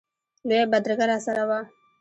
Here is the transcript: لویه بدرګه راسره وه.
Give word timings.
لویه 0.47 0.65
بدرګه 0.71 1.05
راسره 1.11 1.43
وه. 1.49 1.59